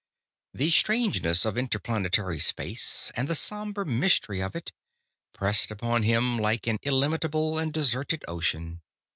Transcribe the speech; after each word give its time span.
]The 0.55 0.71
strangeness 0.71 1.45
of 1.45 1.59
interplanetary 1.59 2.39
space, 2.39 3.11
and 3.15 3.27
the 3.27 3.35
somber 3.35 3.85
mystery 3.85 4.41
of 4.41 4.55
it, 4.55 4.71
pressed 5.31 5.69
upon 5.69 6.01
him 6.01 6.39
like 6.39 6.65
an 6.65 6.79
illimitable 6.81 7.59
and 7.59 7.71
deserted 7.71 8.25
ocean. 8.27 8.81